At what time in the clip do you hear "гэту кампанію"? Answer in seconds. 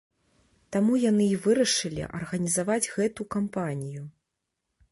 2.95-4.03